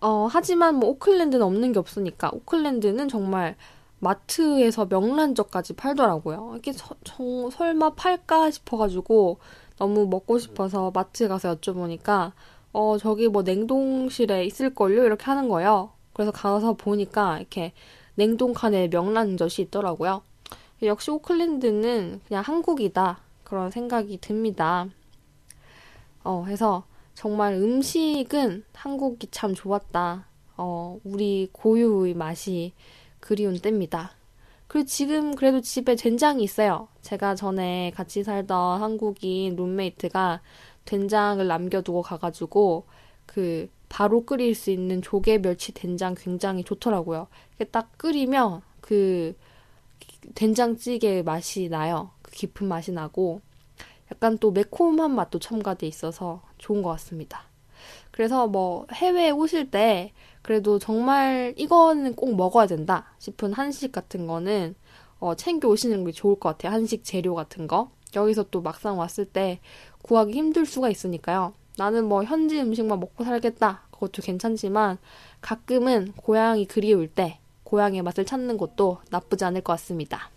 어, 0.01 0.29
하지만 0.31 0.77
뭐 0.77 0.91
오클랜드는 0.91 1.45
없는 1.45 1.73
게 1.73 1.79
없으니까, 1.79 2.31
오클랜드는 2.33 3.09
정말 3.09 3.57
마트에서 4.01 4.87
명란젓까지 4.87 5.75
팔더라고요. 5.75 6.55
이게 6.59 6.73
서, 6.73 6.95
정, 7.05 7.51
설마 7.51 7.95
팔까 7.95 8.51
싶어가지고 8.51 9.39
너무 9.77 10.07
먹고 10.07 10.39
싶어서 10.39 10.91
마트 10.95 11.27
가서 11.29 11.57
여쭤보니까, 11.57 12.33
어, 12.73 12.97
저기 12.99 13.29
뭐 13.29 13.43
냉동실에 13.43 14.45
있을걸요? 14.45 15.05
이렇게 15.05 15.25
하는 15.25 15.49
거예요. 15.49 15.91
그래서 16.19 16.33
가서 16.33 16.73
보니까 16.73 17.39
이렇게 17.39 17.73
냉동칸에 18.17 18.89
명란젓이 18.89 19.63
있더라고요. 19.67 20.23
역시 20.83 21.13
오클랜드는 21.13 22.23
그냥 22.27 22.43
한국이다. 22.45 23.21
그런 23.45 23.71
생각이 23.71 24.19
듭니다. 24.21 24.89
어, 26.25 26.45
해서 26.49 26.83
정말 27.15 27.55
음식은 27.55 28.65
한국이 28.73 29.29
참 29.31 29.55
좋았다. 29.55 30.27
어, 30.57 30.99
우리 31.05 31.51
고유의 31.53 32.15
맛이 32.15 32.73
그리운 33.21 33.57
때입니다. 33.57 34.11
그리고 34.67 34.89
지금 34.89 35.37
그래도 35.37 35.61
집에 35.61 35.95
된장이 35.95 36.43
있어요. 36.43 36.89
제가 37.01 37.37
전에 37.37 37.93
같이 37.95 38.25
살던 38.25 38.83
한국인 38.83 39.55
룸메이트가 39.55 40.41
된장을 40.85 41.47
남겨두고 41.47 42.03
가가지고 42.03 42.87
그 43.25 43.69
바로 43.89 44.25
끓일 44.25 44.55
수 44.55 44.71
있는 44.71 45.03
조개 45.03 45.39
멸치 45.39 45.73
된장 45.73 46.15
굉장히 46.17 46.65
좋더라고요. 46.65 47.29
딱 47.71 47.97
끓이면 47.97 48.63
그 48.81 49.37
된장찌개 50.35 51.23
맛이 51.23 51.69
나요. 51.69 52.11
그 52.23 52.33
깊은 52.33 52.67
맛이 52.67 52.93
나고 52.93 53.41
약간 54.13 54.39
또 54.39 54.51
매콤한 54.51 55.15
맛도 55.15 55.39
첨가돼 55.39 55.87
있어서 55.87 56.43
좋은 56.59 56.83
것 56.83 56.91
같습니다. 56.91 57.43
그래서 58.11 58.47
뭐 58.47 58.87
해외에 58.93 59.31
오실 59.31 59.71
때 59.71 60.13
그래도 60.43 60.79
정말 60.79 61.55
이거는 61.57 62.15
꼭 62.15 62.35
먹어야 62.37 62.67
된다 62.67 63.13
싶은 63.19 63.53
한식 63.53 63.93
같은 63.93 64.27
거는 64.27 64.75
어, 65.21 65.35
챙겨 65.35 65.69
오시는 65.69 66.05
게 66.05 66.13
좋을 66.13 66.39
것 66.39 66.51
같아요. 66.51 66.73
한식 66.73 67.05
재료 67.05 67.35
같은 67.35 67.67
거. 67.67 67.91
여기서 68.15 68.45
또 68.51 68.63
막상 68.63 68.99
왔을 68.99 69.25
때 69.27 69.61
구하기 70.03 70.33
힘들 70.33 70.65
수가 70.65 70.89
있으니까요. 70.89 71.53
나는 71.79 72.07
뭐 72.07 72.25
현지 72.25 72.61
음식만 72.61 72.99
먹고 72.99 73.23
살겠다. 73.23 73.85
그것도 73.93 74.21
괜찮지만 74.21 74.99
가끔은 75.41 76.13
고향이 76.17 76.67
그리울 76.67 77.07
때 77.07 77.39
고향의 77.63 78.03
맛을 78.03 78.25
찾는 78.25 78.59
것도 78.59 78.99
나쁘지 79.11 79.45
않을 79.45 79.61
것 79.61 79.75
같습니다. 79.75 80.31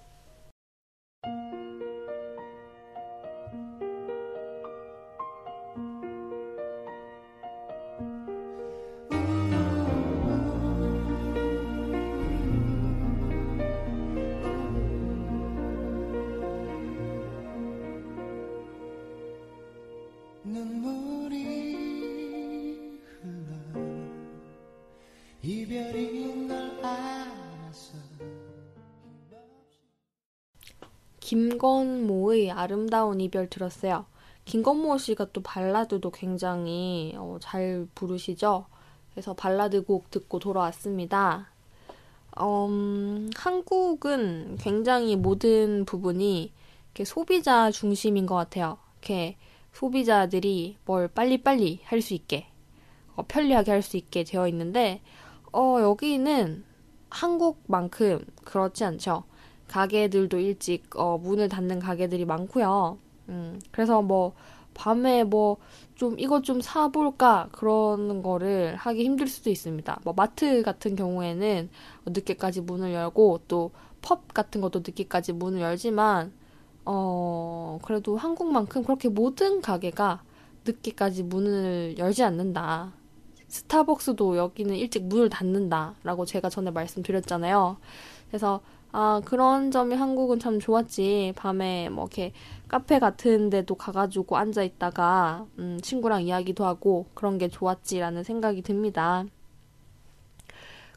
김건모의 31.32 32.52
아름다운 32.52 33.22
이별 33.22 33.50
들었어요. 33.50 34.06
김건모 34.44 34.98
씨가 34.98 35.28
또 35.32 35.40
발라드도 35.40 36.12
굉장히 36.12 37.14
어, 37.16 37.38
잘 37.40 37.88
부르시죠. 37.96 38.66
그래서 39.12 39.34
발라드 39.34 39.84
곡 39.86 40.12
듣고 40.12 40.40
돌아왔습니다. 40.40 41.48
음, 42.38 43.30
한국은 43.34 44.58
굉장히 44.60 45.16
모든 45.16 45.86
부분이 45.86 46.52
소비자 47.06 47.72
중심인 47.72 48.26
것 48.26 48.36
같아요. 48.36 48.78
이렇게 49.00 49.38
소비자들이 49.72 50.80
뭘 50.84 51.08
빨리빨리 51.08 51.80
할 51.86 52.02
수 52.02 52.14
있게, 52.14 52.48
어, 53.16 53.24
편리하게 53.26 53.72
할 53.72 53.82
수 53.82 53.96
있게 53.96 54.26
되어 54.26 54.50
있는데, 54.50 55.02
어, 55.54 55.78
여기는 55.80 56.66
한국만큼 57.10 58.26
그렇지 58.44 58.84
않죠. 58.84 59.24
가게들도 59.72 60.38
일찍 60.40 60.84
어, 60.98 61.18
문을 61.18 61.50
닫는 61.50 61.80
가게들이 61.80 62.26
많고요. 62.26 62.98
음, 63.30 63.60
그래서 63.72 64.02
뭐 64.02 64.34
밤에 64.74 65.24
뭐 65.24 65.58
좀 66.02 66.18
이것 66.20 66.44
좀 66.44 66.62
사볼까 66.62 67.50
그런 67.52 68.24
거를 68.24 68.76
하기 68.76 69.04
힘들 69.04 69.28
수도 69.28 69.52
있습니다. 69.52 70.00
뭐 70.04 70.14
마트 70.18 70.64
같은 70.64 70.96
경우에는 70.96 71.70
늦게까지 72.08 72.62
문을 72.62 72.92
열고 72.92 73.42
또 73.48 73.70
펍 74.02 74.34
같은 74.34 74.62
것도 74.62 74.80
늦게까지 74.80 75.34
문을 75.34 75.62
열지만 75.62 76.34
어 76.86 77.78
그래도 77.84 78.18
한국만큼 78.18 78.82
그렇게 78.84 79.10
모든 79.10 79.62
가게가 79.62 80.24
늦게까지 80.66 81.22
문을 81.22 82.00
열지 82.00 82.24
않는다. 82.24 82.94
스타벅스도 83.48 84.38
여기는 84.38 84.76
일찍 84.76 85.04
문을 85.06 85.30
닫는다라고 85.30 86.26
제가 86.26 86.50
전에 86.50 86.72
말씀드렸잖아요. 86.72 87.78
그래서 88.30 88.62
아, 88.94 89.22
그런 89.24 89.72
점이 89.72 89.96
한국은 89.96 90.40
참 90.40 90.60
좋았지. 90.60 91.34
밤에 91.36 91.90
뭐 91.90 92.06
이렇게 92.06 92.34
카페 92.68 93.00
같은 93.00 93.50
데도 93.50 93.76
가가지고 93.76 94.38
앉아 94.38 94.64
있다가, 94.64 95.46
음, 95.60 95.80
친구랑 95.82 96.24
이야기도 96.24 96.66
하고 96.66 97.06
그런 97.14 97.38
게 97.38 97.48
좋았지라는 97.48 98.24
생각이 98.24 98.62
듭니다. 98.62 99.26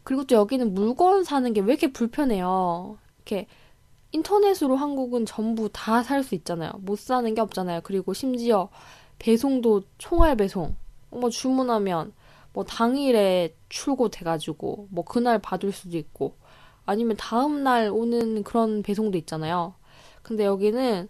그리고 0.04 0.24
또 0.24 0.34
여기는 0.36 0.74
물건 0.74 1.24
사는 1.24 1.52
게 1.52 1.60
왜 1.60 1.68
이렇게 1.74 1.92
불편해요. 1.92 2.98
이렇게 3.18 3.46
인터넷으로 4.12 4.76
한국은 4.76 5.26
전부 5.26 5.68
다 5.72 6.02
살 6.02 6.22
수 6.22 6.34
있잖아요. 6.36 6.72
못 6.80 6.98
사는 6.98 7.32
게 7.34 7.40
없잖아요. 7.40 7.80
그리고 7.84 8.12
심지어 8.12 8.68
배송도 9.18 9.82
총알 9.98 10.36
배송. 10.36 10.76
뭐 11.10 11.30
주문하면 11.30 12.12
뭐 12.52 12.64
당일에 12.64 13.54
출고돼가지고 13.68 14.88
뭐 14.90 15.04
그날 15.04 15.38
받을 15.40 15.72
수도 15.72 15.96
있고 15.96 16.36
아니면 16.86 17.16
다음날 17.16 17.90
오는 17.90 18.42
그런 18.42 18.82
배송도 18.82 19.18
있잖아요. 19.18 19.74
근데 20.22 20.44
여기는 20.44 21.08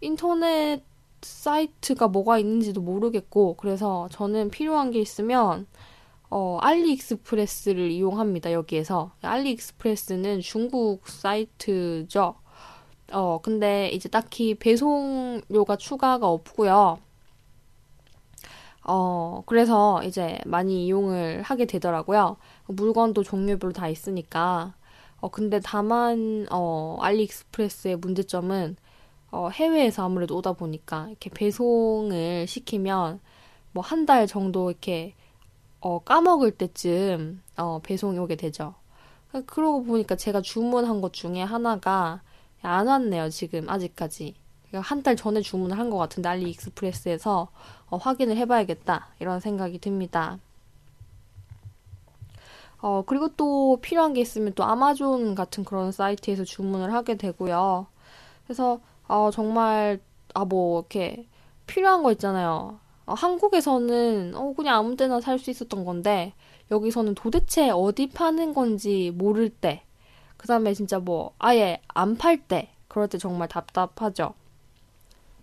인터넷 0.00 0.82
사이트가 1.22 2.08
뭐가 2.08 2.38
있는지도 2.38 2.80
모르겠고, 2.80 3.56
그래서 3.56 4.08
저는 4.10 4.50
필요한 4.50 4.90
게 4.90 5.00
있으면, 5.00 5.66
어, 6.30 6.58
알리익스프레스를 6.60 7.90
이용합니다, 7.90 8.52
여기에서. 8.52 9.12
알리익스프레스는 9.22 10.40
중국 10.40 11.08
사이트죠. 11.08 12.34
어, 13.12 13.40
근데 13.42 13.90
이제 13.90 14.08
딱히 14.08 14.54
배송료가 14.54 15.76
추가가 15.76 16.28
없고요. 16.28 16.98
어, 18.84 19.42
그래서 19.46 20.02
이제 20.04 20.38
많이 20.46 20.86
이용을 20.86 21.42
하게 21.42 21.66
되더라고요. 21.66 22.36
물건도 22.66 23.22
종류별로 23.22 23.72
다 23.72 23.88
있으니까. 23.88 24.74
어, 25.22 25.30
근데 25.30 25.60
다만, 25.64 26.46
어, 26.50 26.98
알리익스프레스의 27.00 27.96
문제점은, 27.98 28.76
어, 29.32 29.50
해외에서 29.50 30.04
아무래도 30.04 30.36
오다 30.38 30.54
보니까, 30.54 31.08
이렇게 31.10 31.30
배송을 31.30 32.46
시키면, 32.48 33.20
뭐, 33.72 33.84
한 33.84 34.06
달 34.06 34.26
정도 34.28 34.70
이렇게, 34.70 35.14
어, 35.80 36.00
까먹을 36.00 36.52
때쯤, 36.52 37.42
어, 37.58 37.80
배송이 37.82 38.18
오게 38.18 38.36
되죠. 38.36 38.74
그러고 39.46 39.84
보니까 39.84 40.16
제가 40.16 40.42
주문한 40.42 41.00
것 41.02 41.12
중에 41.14 41.42
하나가 41.42 42.22
안 42.62 42.86
왔네요, 42.88 43.30
지금, 43.30 43.68
아직까지. 43.70 44.34
한 44.74 45.02
달 45.04 45.16
전에 45.16 45.42
주문을 45.42 45.78
한 45.78 45.90
것 45.90 45.98
같은데, 45.98 46.28
알리익스프레스에서 46.30 47.48
어, 47.90 47.98
확인을 47.98 48.36
해봐야겠다, 48.38 49.08
이런 49.20 49.40
생각이 49.40 49.78
듭니다. 49.80 50.38
어, 52.82 53.04
그리고 53.06 53.28
또 53.36 53.78
필요한 53.82 54.14
게 54.14 54.20
있으면 54.22 54.54
또 54.54 54.64
아마존 54.64 55.34
같은 55.36 55.64
그런 55.64 55.92
사이트에서 55.92 56.44
주문을 56.44 56.92
하게 56.94 57.16
되고요. 57.16 57.86
그래서, 58.46 58.80
어, 59.08 59.30
정말, 59.32 60.00
아, 60.34 60.44
뭐, 60.46 60.80
이렇게 60.80 61.28
필요한 61.66 62.02
거 62.04 62.12
있잖아요. 62.12 62.80
어, 63.06 63.14
한국에서는, 63.14 64.34
어, 64.36 64.54
그냥 64.56 64.76
아무 64.78 64.96
때나 64.96 65.20
살 65.20 65.38
수 65.38 65.50
있었던 65.50 65.84
건데, 65.84 66.34
여기서는 66.72 67.14
도대체 67.16 67.70
어디 67.70 68.08
파는 68.08 68.54
건지 68.54 69.12
모를 69.16 69.50
때, 69.50 69.84
그 70.38 70.48
다음에 70.48 70.74
진짜 70.74 71.00
뭐, 71.00 71.34
아예 71.38 71.80
안 71.88 72.16
팔 72.16 72.38
때, 72.48 72.70
그럴 72.88 73.08
때 73.08 73.18
정말 73.18 73.48
답답하죠. 73.48 74.34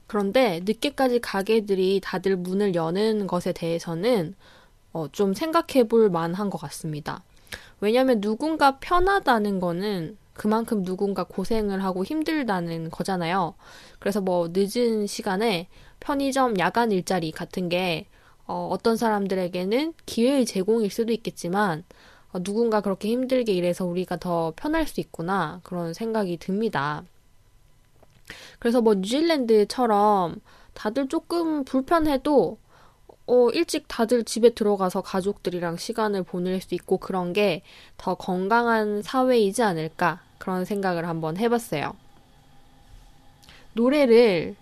그런데 0.08 0.62
늦게까지 0.66 1.20
가게들이 1.20 2.02
다들 2.04 2.36
문을 2.38 2.76
여는 2.76 3.28
것에 3.28 3.54
대해서는 3.54 4.36
어, 4.94 5.08
좀 5.12 5.34
생각해 5.34 5.88
볼 5.88 6.10
만한 6.10 6.50
것 6.50 6.60
같습니다. 6.60 7.24
왜냐면 7.82 8.22
누군가 8.22 8.80
편하다는 8.80 9.60
거는 9.60 10.18
그만큼 10.34 10.84
누군가 10.84 11.24
고생을 11.24 11.84
하고 11.84 12.06
힘들다는 12.06 12.92
거잖아요. 12.92 13.56
그래서 14.00 14.22
뭐 14.22 14.50
늦은 14.54 15.06
시간에 15.06 15.68
편의점 16.00 16.58
야간 16.60 16.92
일자리 16.92 17.32
같은 17.32 17.68
게 17.68 18.08
어, 18.46 18.68
어떤 18.72 18.98
사람들에게는 18.98 19.94
기회의 20.06 20.46
제공일 20.46 20.90
수도 20.90 21.12
있겠지만 21.12 21.84
어, 22.32 22.42
누군가 22.42 22.82
그렇게 22.82 23.10
힘들게 23.10 23.54
일해서 23.54 23.86
우리가 23.86 24.18
더 24.18 24.54
편할 24.56 24.88
수 24.88 25.00
있구나 25.02 25.60
그런 25.64 25.94
생각이 25.94 26.38
듭니다. 26.38 27.04
그래서 28.60 28.82
뭐 28.82 28.96
뉴질랜드처럼 28.96 30.40
다들 30.74 31.10
조금 31.10 31.66
불편해도 31.66 32.58
어, 33.32 33.50
일찍 33.52 33.88
다들 33.88 34.24
집에 34.24 34.50
들어가서 34.52 35.02
가족들이랑 35.02 35.78
시간을 35.78 36.24
보낼 36.24 36.62
수 36.62 36.74
있고 36.76 36.98
그런 36.98 37.34
게 37.34 37.62
더 37.98 38.16
건강한 38.16 39.02
사회이지 39.02 39.62
않을까 39.62 40.22
그런 40.38 40.66
생각을 40.66 41.08
한번 41.08 41.38
해봤어요. 41.38 41.94
노래를 43.74 44.56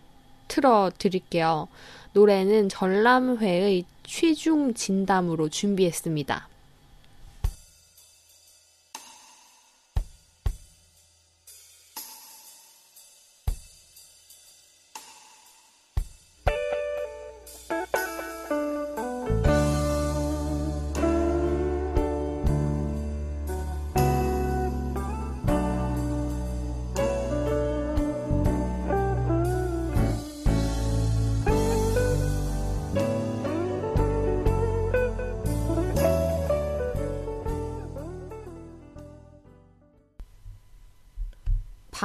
틀어 0.47 0.91
드릴게요. 0.97 1.67
노래는 2.13 2.69
전람회의 2.69 3.85
취중 4.03 4.73
진담으로 4.73 5.49
준비했습니다. 5.49 6.47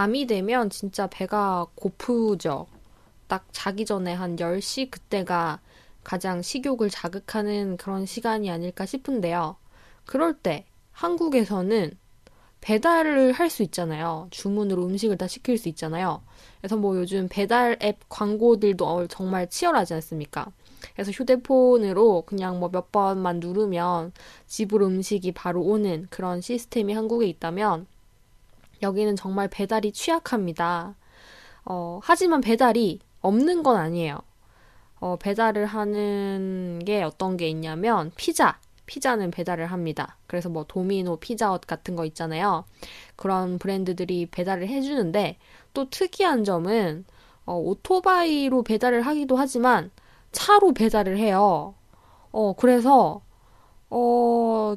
밤이 0.02 0.26
되면 0.26 0.68
진짜 0.68 1.06
배가 1.06 1.64
고프죠. 1.76 2.66
딱 3.28 3.46
자기 3.52 3.84
전에 3.86 4.12
한 4.12 4.34
10시 4.34 4.90
그때가 4.90 5.60
가장 6.02 6.42
식욕을 6.42 6.90
자극하는 6.90 7.76
그런 7.76 8.04
시간이 8.04 8.50
아닐까 8.50 8.84
싶은데요. 8.84 9.54
그럴 10.04 10.34
때 10.34 10.64
한국에서는 10.90 11.96
배달을 12.60 13.30
할 13.32 13.48
수 13.48 13.62
있잖아요. 13.62 14.26
주문으로 14.32 14.86
음식을 14.86 15.16
다 15.18 15.28
시킬 15.28 15.56
수 15.56 15.68
있잖아요. 15.68 16.24
그래서 16.58 16.76
뭐 16.76 16.96
요즘 16.96 17.28
배달 17.30 17.78
앱 17.80 18.00
광고들도 18.08 19.06
정말 19.06 19.48
치열하지 19.48 19.94
않습니까? 19.94 20.50
그래서 20.94 21.12
휴대폰으로 21.12 22.22
그냥 22.26 22.58
뭐 22.58 22.70
몇 22.70 22.90
번만 22.90 23.38
누르면 23.38 24.12
집으로 24.48 24.86
음식이 24.86 25.30
바로 25.30 25.62
오는 25.62 26.08
그런 26.10 26.40
시스템이 26.40 26.92
한국에 26.92 27.26
있다면 27.28 27.86
여기는 28.82 29.16
정말 29.16 29.48
배달이 29.48 29.92
취약합니다. 29.92 30.96
어, 31.64 32.00
하지만 32.02 32.40
배달이 32.40 33.00
없는 33.20 33.62
건 33.62 33.76
아니에요. 33.76 34.18
어, 35.00 35.16
배달을 35.18 35.66
하는 35.66 36.80
게 36.84 37.02
어떤 37.02 37.36
게 37.36 37.48
있냐면 37.48 38.12
피자. 38.16 38.58
피자는 38.86 39.30
배달을 39.30 39.66
합니다. 39.66 40.18
그래서 40.26 40.48
뭐 40.48 40.64
도미노 40.68 41.16
피자헛 41.16 41.62
같은 41.66 41.96
거 41.96 42.04
있잖아요. 42.06 42.64
그런 43.16 43.58
브랜드들이 43.58 44.26
배달을 44.26 44.68
해주는데 44.68 45.38
또 45.72 45.88
특이한 45.88 46.44
점은 46.44 47.04
어, 47.46 47.56
오토바이로 47.56 48.62
배달을 48.62 49.02
하기도 49.02 49.36
하지만 49.36 49.90
차로 50.32 50.74
배달을 50.74 51.18
해요. 51.18 51.74
어, 52.32 52.54
그래서, 52.54 53.22
어, 53.90 54.74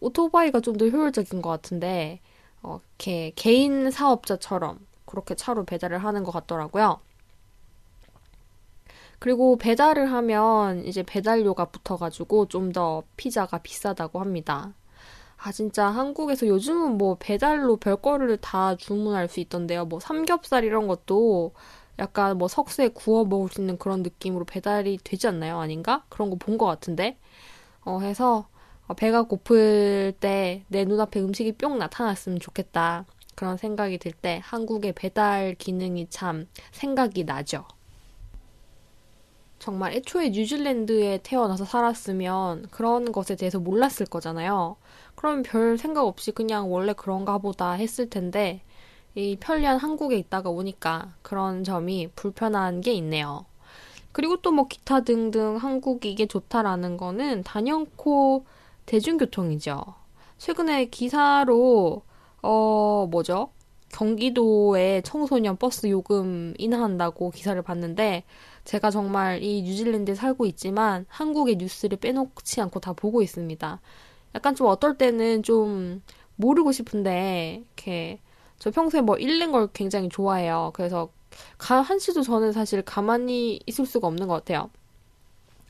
오토바이가 0.00 0.60
좀 0.60 0.76
더 0.78 0.88
효율적인 0.88 1.42
것 1.42 1.50
같은데, 1.50 2.20
어, 2.62 2.80
이렇게 2.98 3.32
개인 3.36 3.90
사업자처럼 3.90 4.80
그렇게 5.06 5.34
차로 5.34 5.64
배달을 5.64 5.98
하는 6.04 6.24
것 6.24 6.32
같더라고요. 6.32 7.00
그리고 9.18 9.56
배달을 9.56 10.12
하면 10.12 10.84
이제 10.86 11.02
배달료가 11.02 11.66
붙어가지고 11.66 12.46
좀 12.48 12.68
더 12.72 13.02
피자가 13.16 13.58
비싸다고 13.58 14.20
합니다. 14.20 14.74
아, 15.38 15.52
진짜 15.52 15.86
한국에서 15.88 16.46
요즘은 16.48 16.98
뭐 16.98 17.16
배달로 17.20 17.76
별거를 17.78 18.38
다 18.38 18.76
주문할 18.76 19.28
수 19.28 19.40
있던데요. 19.40 19.86
뭐 19.86 20.00
삼겹살 20.00 20.64
이런 20.64 20.88
것도 20.88 21.52
약간 21.98 22.38
뭐 22.38 22.48
석쇠 22.48 22.88
구워 22.90 23.24
먹을 23.24 23.48
수 23.50 23.60
있는 23.62 23.78
그런 23.78 24.02
느낌으로 24.02 24.44
배달이 24.46 24.98
되지 25.04 25.28
않나요? 25.28 25.60
아닌가? 25.60 26.04
그런 26.10 26.30
거 26.30 26.36
본 26.38 26.58
것 26.58 26.66
같은데. 26.66 27.18
어, 27.84 28.00
해서 28.00 28.38
어, 28.40 28.57
배가 28.94 29.22
고플 29.22 30.14
때 30.20 30.64
내 30.68 30.84
눈앞에 30.84 31.20
음식이 31.20 31.52
뿅 31.52 31.78
나타났으면 31.78 32.40
좋겠다. 32.40 33.04
그런 33.34 33.56
생각이 33.56 33.98
들 33.98 34.12
때 34.12 34.40
한국의 34.44 34.92
배달 34.94 35.54
기능이 35.54 36.08
참 36.10 36.48
생각이 36.72 37.24
나죠. 37.24 37.64
정말 39.58 39.92
애초에 39.92 40.30
뉴질랜드에 40.30 41.20
태어나서 41.22 41.64
살았으면 41.64 42.66
그런 42.70 43.12
것에 43.12 43.36
대해서 43.36 43.58
몰랐을 43.58 44.06
거잖아요. 44.08 44.76
그럼 45.14 45.42
별 45.42 45.76
생각 45.78 46.06
없이 46.06 46.30
그냥 46.32 46.72
원래 46.72 46.92
그런가 46.92 47.38
보다 47.38 47.72
했을 47.72 48.08
텐데, 48.08 48.62
이 49.14 49.36
편리한 49.40 49.78
한국에 49.78 50.16
있다가 50.16 50.48
오니까 50.50 51.14
그런 51.22 51.64
점이 51.64 52.08
불편한 52.14 52.80
게 52.80 52.92
있네요. 52.94 53.44
그리고 54.12 54.36
또 54.40 54.52
뭐 54.52 54.66
기타 54.68 55.00
등등 55.00 55.56
한국이 55.56 56.10
이게 56.10 56.26
좋다라는 56.26 56.96
거는 56.96 57.42
단연코 57.42 58.46
대중교통이죠. 58.88 59.84
최근에 60.38 60.86
기사로, 60.86 62.02
어, 62.42 63.06
뭐죠? 63.10 63.50
경기도에 63.90 65.02
청소년 65.02 65.56
버스 65.56 65.88
요금 65.88 66.54
인하한다고 66.56 67.30
기사를 67.30 67.60
봤는데, 67.62 68.24
제가 68.64 68.90
정말 68.90 69.42
이 69.42 69.62
뉴질랜드에 69.62 70.14
살고 70.14 70.46
있지만 70.46 71.06
한국의 71.08 71.56
뉴스를 71.56 71.98
빼놓지 71.98 72.60
않고 72.60 72.80
다 72.80 72.92
보고 72.92 73.22
있습니다. 73.22 73.80
약간 74.34 74.54
좀 74.54 74.66
어떨 74.66 74.98
때는 74.98 75.42
좀 75.42 76.02
모르고 76.36 76.72
싶은데 76.72 77.62
이렇게 77.64 78.20
저 78.58 78.70
평소에 78.70 79.00
뭐 79.00 79.16
읽는 79.16 79.52
걸 79.52 79.68
굉장히 79.72 80.08
좋아해요. 80.10 80.72
그래서 80.74 81.10
가, 81.56 81.80
한시도 81.80 82.22
저는 82.22 82.52
사실 82.52 82.82
가만히 82.82 83.60
있을 83.66 83.86
수가 83.86 84.06
없는 84.06 84.28
것 84.28 84.34
같아요. 84.34 84.70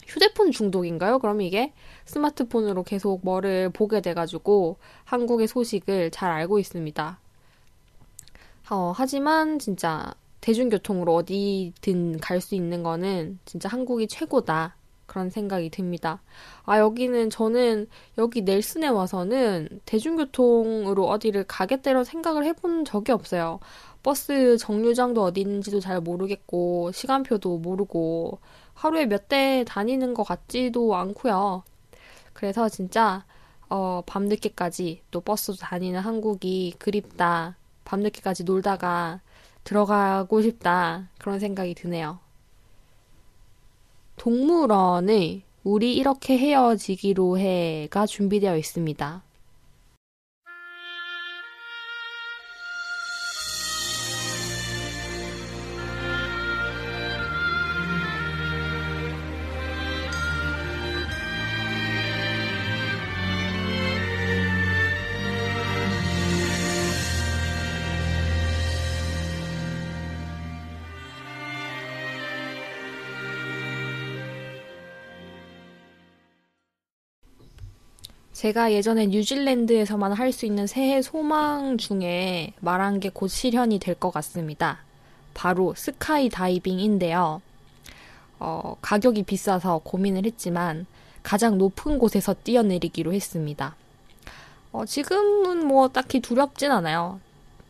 휴대폰 0.08 0.50
중독인가요? 0.52 1.18
그럼 1.20 1.40
이게 1.42 1.72
스마트폰으로 2.06 2.82
계속 2.82 3.20
뭐를 3.24 3.70
보게 3.70 4.00
돼가지고 4.00 4.78
한국의 5.04 5.46
소식을 5.48 6.10
잘 6.10 6.30
알고 6.32 6.58
있습니다. 6.58 7.20
어, 8.70 8.92
하지만 8.96 9.58
진짜 9.58 10.14
대중교통으로 10.40 11.14
어디든 11.14 12.20
갈 12.20 12.40
수 12.40 12.54
있는 12.54 12.82
거는 12.82 13.38
진짜 13.44 13.68
한국이 13.68 14.06
최고다. 14.08 14.76
그런 15.06 15.30
생각이 15.30 15.70
듭니다. 15.70 16.22
아, 16.64 16.78
여기는 16.78 17.30
저는 17.30 17.88
여기 18.18 18.42
넬슨에 18.42 18.88
와서는 18.88 19.80
대중교통으로 19.86 21.06
어디를 21.06 21.44
가겠다는 21.44 22.04
생각을 22.04 22.44
해본 22.44 22.84
적이 22.84 23.12
없어요. 23.12 23.58
버스 24.02 24.58
정류장도 24.58 25.22
어디 25.22 25.40
있는지도 25.40 25.80
잘 25.80 26.00
모르겠고, 26.00 26.92
시간표도 26.92 27.58
모르고, 27.58 28.38
하루에 28.78 29.06
몇 29.06 29.28
대 29.28 29.64
다니는 29.66 30.14
것 30.14 30.22
같지도 30.24 30.94
않고요. 30.94 31.64
그래서 32.32 32.68
진짜, 32.68 33.24
어, 33.68 34.02
밤늦게까지 34.06 35.02
또 35.10 35.20
버스도 35.20 35.56
다니는 35.58 36.00
한국이 36.00 36.74
그립다. 36.78 37.56
밤늦게까지 37.84 38.44
놀다가 38.44 39.20
들어가고 39.64 40.42
싶다. 40.42 41.08
그런 41.18 41.40
생각이 41.40 41.74
드네요. 41.74 42.20
동물원에 44.16 45.42
우리 45.64 45.94
이렇게 45.94 46.38
헤어지기로 46.38 47.38
해가 47.38 48.06
준비되어 48.06 48.56
있습니다. 48.56 49.22
제가 78.38 78.70
예전에 78.72 79.06
뉴질랜드에서만 79.06 80.12
할 80.12 80.30
수 80.32 80.46
있는 80.46 80.68
새해 80.68 81.02
소망 81.02 81.76
중에 81.76 82.52
말한 82.60 83.00
게 83.00 83.10
곧 83.10 83.26
실현이 83.26 83.80
될 83.80 83.96
것 83.96 84.12
같습니다. 84.12 84.78
바로 85.34 85.74
스카이 85.74 86.28
다이빙인데요. 86.28 87.42
어, 88.38 88.76
가격이 88.80 89.24
비싸서 89.24 89.80
고민을 89.82 90.24
했지만 90.24 90.86
가장 91.24 91.58
높은 91.58 91.98
곳에서 91.98 92.32
뛰어내리기로 92.44 93.12
했습니다. 93.12 93.74
어, 94.70 94.84
지금은 94.84 95.66
뭐 95.66 95.88
딱히 95.88 96.20
두렵진 96.20 96.70
않아요. 96.70 97.18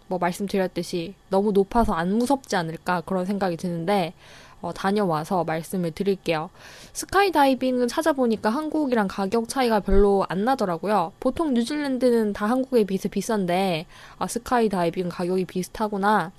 뭐 0.06 0.18
말씀드렸듯이 0.18 1.14
너무 1.30 1.52
높아서 1.52 1.94
안 1.94 2.12
무섭지 2.18 2.56
않을까 2.56 3.00
그런 3.06 3.24
생각이 3.24 3.56
드는데 3.56 4.12
어, 4.60 4.72
다녀와서 4.72 5.44
말씀을 5.44 5.92
드릴게요. 5.92 6.50
스카이다이빙은 6.92 7.88
찾아보니까 7.88 8.50
한국이랑 8.50 9.08
가격 9.08 9.48
차이가 9.48 9.80
별로 9.80 10.24
안 10.28 10.44
나더라고요. 10.44 11.12
보통 11.20 11.54
뉴질랜드는 11.54 12.32
다 12.32 12.46
한국에 12.46 12.84
비해서 12.84 13.08
비싼데 13.08 13.86
아, 14.18 14.26
스카이다이빙 14.26 15.08
가격이 15.08 15.44
비슷하구나. 15.44 16.32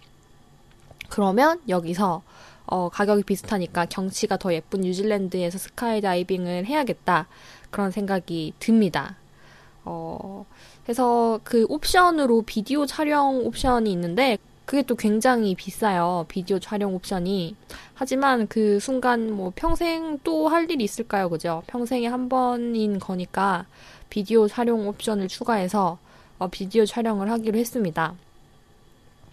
그러면 1.09 1.61
여기서 1.67 2.21
어, 2.65 2.89
가격이 2.89 3.23
비슷하니까 3.23 3.85
경치가 3.85 4.37
더 4.37 4.53
예쁜 4.53 4.81
뉴질랜드에서 4.81 5.57
스카이다이빙을 5.57 6.65
해야겠다. 6.65 7.27
그런 7.71 7.89
생각이 7.91 8.53
듭니다. 8.59 9.15
어, 9.85 10.45
그래서 10.83 11.39
그 11.43 11.65
옵션으로 11.69 12.43
비디오 12.43 12.85
촬영 12.85 13.45
옵션이 13.45 13.91
있는데 13.91 14.37
그게 14.69 14.83
또 14.83 14.93
굉장히 14.93 15.55
비싸요. 15.55 16.25
비디오 16.27 16.59
촬영 16.59 16.93
옵션이. 16.93 17.55
하지만 17.95 18.45
그 18.45 18.79
순간 18.79 19.31
뭐 19.31 19.51
평생 19.55 20.19
또 20.19 20.47
할 20.47 20.69
일이 20.69 20.83
있을까요? 20.83 21.27
그죠? 21.27 21.63
평생에 21.65 22.05
한 22.05 22.29
번인 22.29 22.99
거니까 22.99 23.65
비디오 24.11 24.47
촬영 24.47 24.87
옵션을 24.87 25.27
추가해서 25.27 25.97
어, 26.37 26.49
비디오 26.49 26.85
촬영을 26.85 27.31
하기로 27.31 27.57
했습니다. 27.57 28.13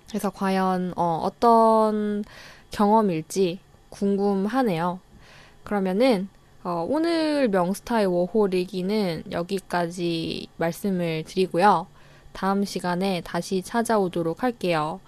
그래서 0.09 0.31
과연 0.31 0.95
어, 0.97 1.21
어떤 1.23 2.25
경험일지 2.71 3.59
궁금하네요. 3.91 5.01
그러면은 5.65 6.31
어, 6.65 6.87
오늘 6.89 7.49
명스타의 7.49 8.07
워홀 8.07 8.55
일기는 8.55 9.25
여기까지 9.31 10.49
말씀을 10.57 11.25
드리고요. 11.25 11.89
다음 12.37 12.67
시간에 12.67 13.23
다시 13.23 13.63
찾아오도록 13.63 14.43
할게요. 14.43 15.01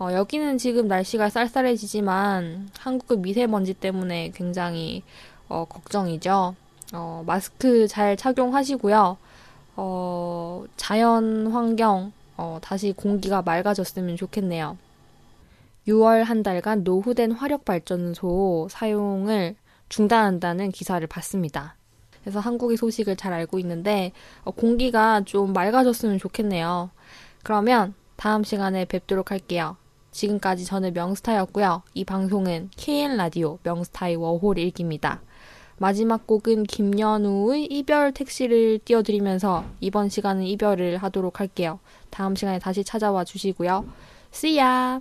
어, 0.00 0.08
여기는 0.12 0.58
지금 0.58 0.88
날씨가 0.88 1.30
쌀쌀해지지만 1.30 2.70
한국의 2.76 3.18
미세먼지 3.18 3.72
때문에 3.72 4.32
굉장히 4.34 5.04
어, 5.48 5.64
걱정이죠. 5.64 6.56
어, 6.92 7.22
마스크 7.24 7.86
잘 7.86 8.16
착용하시고요. 8.16 9.16
어, 9.76 10.64
자연 10.76 11.52
환경, 11.52 12.12
어, 12.36 12.58
다시 12.60 12.90
공기가 12.90 13.42
맑아졌으면 13.42 14.16
좋겠네요. 14.16 14.76
6월 15.86 16.24
한 16.24 16.42
달간 16.42 16.82
노후된 16.82 17.30
화력 17.30 17.64
발전소 17.64 18.66
사용을 18.68 19.54
중단한다는 19.88 20.72
기사를 20.72 21.06
봤습니다. 21.06 21.76
그래서 22.22 22.40
한국의 22.40 22.76
소식을 22.76 23.16
잘 23.16 23.32
알고 23.32 23.58
있는데 23.60 24.12
어, 24.44 24.50
공기가 24.50 25.22
좀 25.22 25.52
맑아졌으면 25.52 26.18
좋겠네요. 26.18 26.90
그러면 27.42 27.94
다음 28.16 28.44
시간에 28.44 28.84
뵙도록 28.84 29.30
할게요. 29.30 29.76
지금까지 30.12 30.64
저는 30.64 30.92
명스타였고요. 30.92 31.82
이 31.94 32.04
방송은 32.04 32.70
KN 32.76 33.16
라디오 33.16 33.58
명스타의 33.62 34.16
워홀 34.16 34.58
일기입니다. 34.58 35.20
마지막 35.78 36.26
곡은 36.26 36.64
김연우의 36.64 37.64
이별 37.66 38.12
택시를 38.12 38.78
띄워드리면서 38.84 39.64
이번 39.80 40.08
시간은 40.08 40.44
이별을 40.44 40.98
하도록 40.98 41.40
할게요. 41.40 41.80
다음 42.10 42.36
시간에 42.36 42.58
다시 42.58 42.84
찾아와 42.84 43.24
주시고요. 43.24 43.84
See 44.32 44.60
ya! 44.60 45.00